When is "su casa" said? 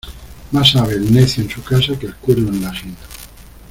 1.51-1.93